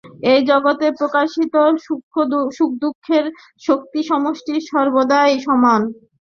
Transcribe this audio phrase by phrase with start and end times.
[0.31, 1.55] এই জগতে প্রকাশিত
[2.55, 3.25] সুখদুঃখের
[3.61, 5.81] শক্তিসমষ্টি সর্বদাই সমান।